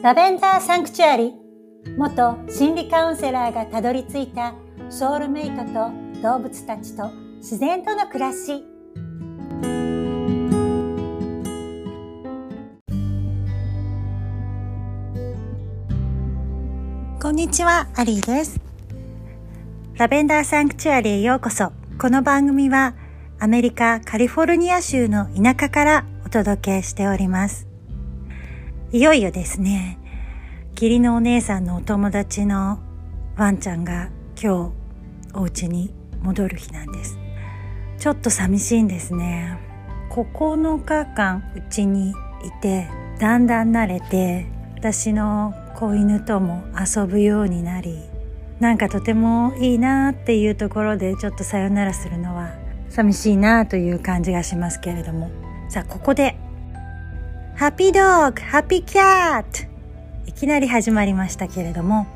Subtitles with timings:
[0.00, 1.34] ラベンダーサンクチュアリ
[1.96, 4.54] 元心理カウンセラーがたどり着いた
[4.90, 5.90] ソウルメイトと
[6.22, 8.64] 動物たちと自然との暮らし
[17.20, 18.60] こんにちは、アリーです。
[19.96, 21.72] ラベンダーサンクチュアリへようこそ。
[22.00, 22.94] この番組は
[23.40, 27.66] アメリカカリフォルニア州の田舎からお届けしております。
[28.90, 29.98] いよいよですね、
[30.72, 32.78] 義理のお姉さんのお友達の
[33.36, 34.08] ワンちゃんが
[34.42, 34.72] 今
[35.32, 35.92] 日お家に
[36.22, 37.18] 戻る日なんです。
[37.98, 39.58] ちょっと寂しいんですね。
[40.10, 42.14] 9日間うちにい
[42.62, 42.88] て、
[43.20, 44.46] だんだん慣れて、
[44.78, 48.00] 私の子犬とも遊ぶようになり、
[48.58, 52.54] なんかとてもいいなっていうところでちょっとさよならするのは
[52.88, 55.30] 寂しいなという感じがしますけれども。
[55.68, 56.38] さあ、ここで、
[57.58, 59.68] ハッピードッグ、ハッピーキャット
[60.26, 62.06] いきなり始まりましたけれども、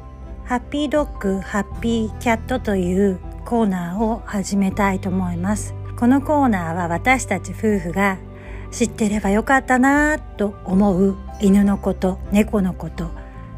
[0.44, 5.75] ハッピードッグ、ハッピーキャットというコーナーを始めたいと思います。
[5.98, 8.19] このコーナーは私たち夫婦が
[8.70, 13.11] 知ってればよかったなと思う犬のこと、猫のこと、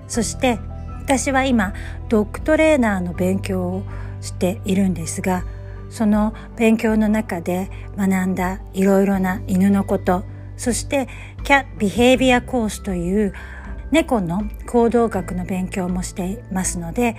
[0.08, 0.58] そして
[1.02, 1.74] 私は今
[2.08, 3.82] ドッグトレーナーの勉強を
[4.22, 5.44] しているんですが、
[5.90, 10.24] その勉強の中で学んだいろいろな犬のこと、
[10.64, 11.08] そして
[11.42, 13.34] キャビヘイビアコースという
[13.90, 17.16] 猫の行動学の勉強もしていますので、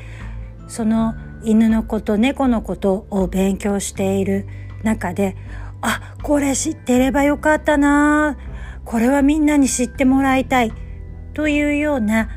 [0.68, 4.48] その犬のこと猫のことを勉強している
[4.82, 5.36] 中で、
[5.84, 8.36] あ、これ知ってればよかったな
[8.84, 10.74] これはみんなに知ってもらいたい
[11.36, 12.30] というような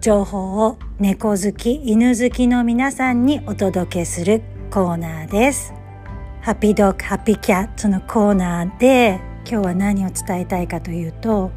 [0.00, 5.74] 情報を猫好き、犬好きの皆さんにお届けするコーナーです。
[6.40, 11.52] ハッピードッグ、ハッピーキャットのコーナーで今日は何を伝えたいかというと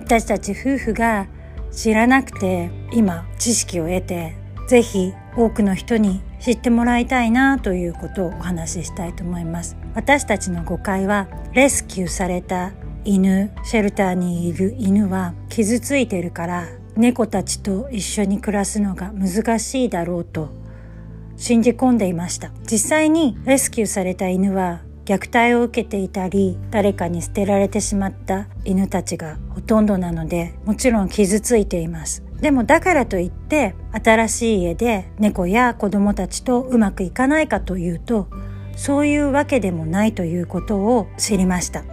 [0.00, 1.26] 私たち夫婦が
[1.70, 4.34] 知らなくて今知識を得て
[4.68, 9.76] ぜひ多くの人に知ってもらいたいなということをお話ししたいと思います。
[9.94, 12.72] 私たちの誤解はレスキューされた
[13.04, 20.50] 犬シェルターにいる犬は傷ついてるから猫たちと一緒に暮らすのが難しいだろうと
[21.36, 22.50] 信じ込んでいました。
[22.70, 32.22] 実際にレスキューされた犬は虐待を受けていたり誰かに捨てられてしまった犬たちがほとんどなのでもちろん傷ついています。
[32.40, 38.28] でもだからといって新しい家で猫や子供たちとうまくいかないかというと
[38.76, 41.84] そういうわけでもないということを知りました。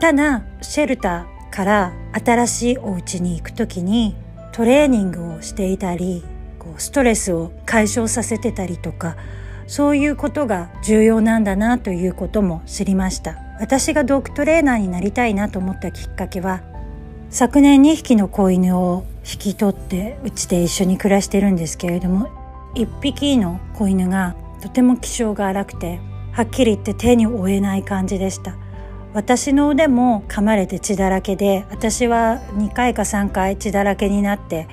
[0.00, 4.16] ただシェルターから新しいお家に行く時に
[4.52, 6.24] トレーニングをしていたり
[6.58, 9.16] こうストレスを解消させてたりとか
[9.66, 13.44] そういうことが重要なんだなということも知りました。
[13.60, 16.62] 私がドッグトレーナーになりたいなと思ったきっかけは
[17.30, 22.30] 昨年2匹の子犬を引き取ってうちで一緒に暮らしてるんですけれども
[22.74, 26.00] 1匹の子犬がとても気性が荒くて
[26.32, 28.56] はっきり言って手に負えない感じでした。
[29.12, 34.66] 私の腕も噛まれて血だらけで私は2回か3回血だらけになって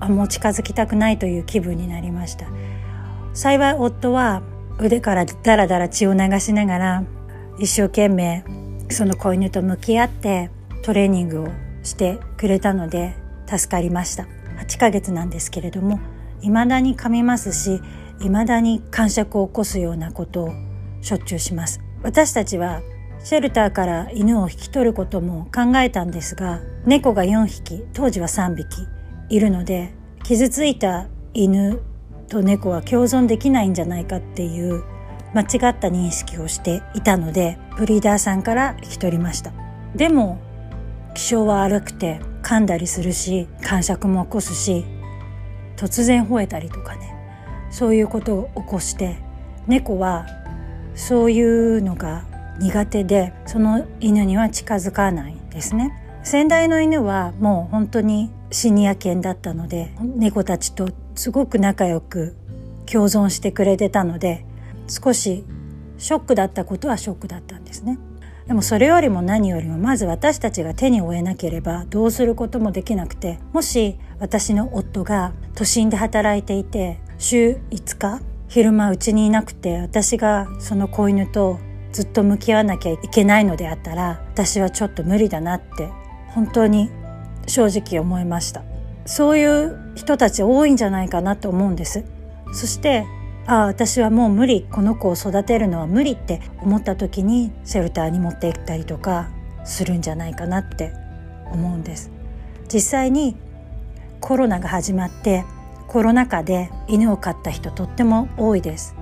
[0.00, 2.46] あもう近づきたくないという気分になりました。
[3.36, 4.42] 幸い夫は
[4.80, 7.04] 腕からダラダラ血を流しながら
[7.58, 8.44] 一生懸命
[8.88, 10.50] その子犬と向き合って
[10.82, 11.48] トレーニングを
[11.82, 13.14] してくれたので
[13.46, 14.26] 助かりました。
[14.58, 16.00] 8ヶ月なんですけれども
[16.40, 17.82] 未だに噛みますし
[18.20, 20.50] 未だに感触を起こすようなことを
[21.02, 21.82] しょっちゅうします。
[22.02, 22.80] 私たちは
[23.22, 28.86] シェルターから犬を引き取ることも考えたんですが猫が4匹当時は3匹
[29.28, 29.92] いるので
[30.22, 31.82] 傷ついた犬
[32.28, 34.84] と猫は共存できないんじゃないかっていう
[35.34, 39.52] 間違った認識をしていたのでブリーダーさんから引き取りました。
[39.94, 40.38] でも
[41.14, 44.84] 気性は荒くて噛んだりするし感触も起こすし
[45.76, 47.14] 突然吠えたりとかね。
[47.70, 49.18] そういうことを起こして
[49.66, 50.26] 猫は
[50.94, 52.24] そういうのが
[52.58, 55.92] 苦手でその犬には近づかないんですね。
[56.22, 62.36] 先代の犬はもう本当にシニア犬だったので猫たちとすごく仲良く
[62.90, 64.44] 共存してくれてたので
[64.88, 65.44] 少し
[65.98, 67.98] ショックだったことはショックだったんですね。
[68.46, 81.58] でもそれよりも何よりもまず私たちが手に負えなければどうすることもできなくてもし私の夫が都心で働いていて週5日昼間うちにいなくて私がその子犬と
[81.90, 85.88] ずっと向き合わなきゃいけないのであったら私はちょっと無理だなって
[86.28, 86.88] 本当に
[87.48, 88.62] 正直思いました。
[89.06, 92.04] そういう人たち多いんじゃないかなと思うんです。
[92.52, 93.06] そして
[93.46, 99.30] ああ私はもう無理この子を育てるのは無理って思った時にシェルターに持って行ったりとか
[99.64, 100.92] するんじゃないかなって
[101.52, 102.10] 思うんです。
[102.72, 103.36] 実際に
[104.20, 105.44] コロナが始まって
[105.86, 108.96] コロナ禍で犬を飼った人とっても多いです。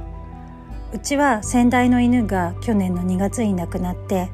[0.92, 4.30] うちは先代の犬が去年の2月に亡くなって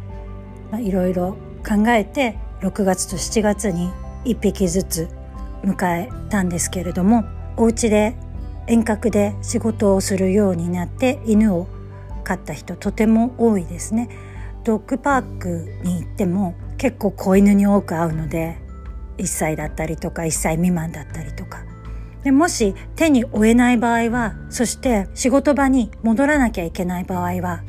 [0.79, 3.91] いろいろ考えて6月と7月に
[4.25, 5.20] 1匹ずつ
[5.65, 7.25] 迎えたんですけれども
[7.57, 8.17] お家で
[8.67, 11.67] 遠隔で仕事をするようになって犬を
[12.25, 14.09] 飼った人とても多いですね。
[14.63, 18.59] ドッグパークに行っても結構子犬に多く会うので
[19.19, 21.65] 1歳だったりとか1歳未満だったりとか。
[22.23, 27.63] でもし手に負えない場合はそして仕事場に戻らなきゃいけない場合は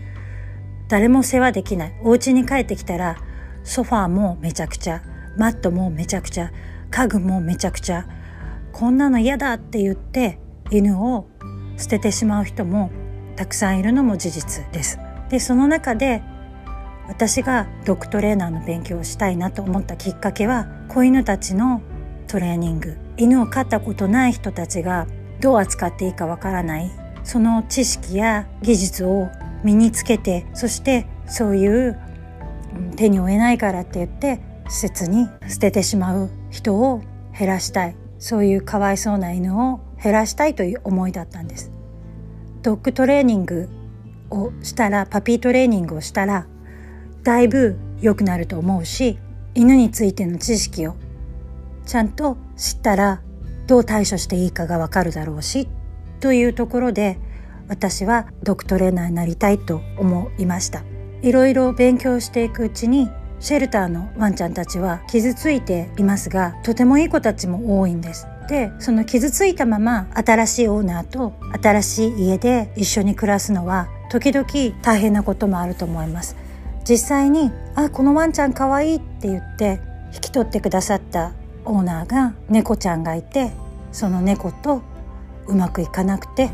[0.90, 1.94] 誰も世話できない。
[2.04, 3.18] お家に帰ってきたら
[3.64, 5.02] ソファーもめちゃくちゃ
[5.38, 6.52] マットもめちゃくちゃ
[6.92, 8.06] 家具もめちゃくちゃ
[8.74, 10.40] こんなの嫌だって言って
[10.70, 11.28] 犬を
[11.78, 12.92] 捨ててしまう人も
[13.36, 15.00] たくさんいるのも事実です。
[15.30, 16.22] でその中で
[17.08, 21.82] 私がドッグトレーナーの勉強をしたいなと思ったきっかけは子犬たちの
[22.28, 22.98] トレーニング。
[23.18, 25.08] 犬を飼ったことない人たちが
[25.42, 26.92] どう扱っていいかわからない。
[27.24, 29.30] その知識や技術を
[29.64, 32.00] 身につけてそしてそういう
[32.96, 36.41] 手に負えないからって言って施設に捨ててしまう。
[36.52, 37.02] 人を
[37.38, 37.96] 減らしたい。
[38.20, 41.72] そういうかわいそうな犬を減らしたいという思いだったんです。
[42.62, 43.68] ドッグトレーニング
[44.30, 46.46] をしたらパピートレーニングをしたら
[47.24, 49.18] だいぶ良くなると思うし
[49.56, 50.96] 犬についての知識を
[51.88, 53.22] ちゃんと知ったら
[53.66, 55.68] どう対処していいかがわかるだろうし
[56.20, 57.18] というところで
[57.68, 60.84] 私はドッグトレーナーになりたいと思いました。
[61.22, 63.10] いろいろ勉強していくうちに
[63.42, 68.28] シェルターのワンちゃんたちは傷ついていますがとてもいい子たちも多いんです。
[68.48, 74.46] でその傷ついたまま新しいオーナーと新しい家で一緒に暮らすのは時々
[74.82, 76.36] 大変なこともあると思います。
[76.88, 79.80] 実際に「あこのワンちゃんかわいい」って言って
[80.14, 81.32] 引き取ってくださった
[81.66, 83.52] オーナーが猫ちゃんがいて
[83.92, 84.82] その猫と
[85.48, 86.52] うまくいかなくて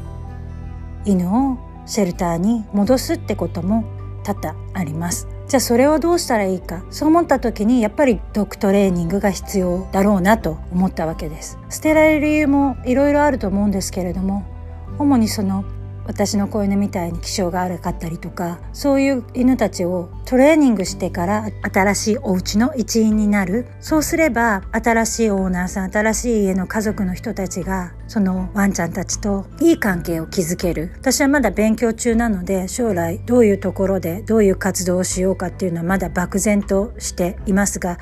[1.03, 3.83] 犬をシェルターに戻すってことも
[4.23, 5.27] 多々あります。
[5.47, 6.83] じゃあそれをどうしたらいいか。
[6.89, 11.57] そう思った時にやっぱりドッグトレーニングが必要だろうなと思ったわけです。
[11.69, 14.45] 捨てられる理由もいろいろあると思うんですけれども
[14.99, 15.63] 主にその
[16.07, 23.67] 私の子犬みたいに気性が悪かったりとかそういう犬たちをトレーニングしてから新しいお家の一員になる。
[23.79, 30.91] そうすれば新しいオーナーさん新しい家の家族の人たちがそのワンちゃんたちといい関係を築ける。
[30.97, 37.97] 私はまだ勉強中なので将来どういうところでどういう活動をしようかっていうのはまだ漠然としていますが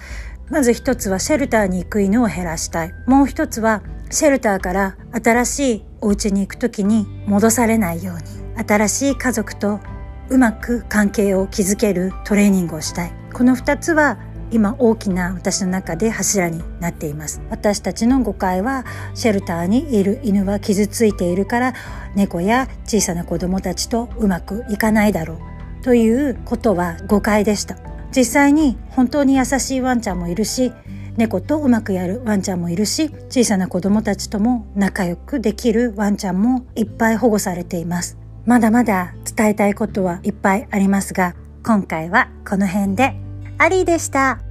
[0.50, 2.94] まず一つはシェルターに行く犬を減らしたい。
[3.08, 3.82] もう一つは
[4.16, 8.24] シェルターから新しいお家に行く時に戻されないように
[8.66, 9.82] 新しい家族と
[10.30, 13.12] うまく関係を築けるトレーニングをしたい。
[13.34, 14.18] この2つは
[14.52, 17.42] 今大きな私の中で柱になっています。
[17.50, 18.86] 私たちの誤解は
[19.16, 21.74] シェルターにいる犬は傷ついているから
[22.16, 25.34] 猫や小さな子供たちとうまくいかないだろ
[25.82, 25.84] う。
[25.84, 27.76] ということは誤解でした。
[28.16, 30.72] 実際に本当に優しいワンちゃんもいるし
[31.18, 38.18] 猫とうまくやるワンちゃんもいるし小さな子供たちとも仲良くできるワンちゃんもいっぱい保護されています。
[38.46, 43.16] まだまだ伝えたいことはいっぱいありますが今回はこの辺で。
[43.58, 44.45] アリーでした。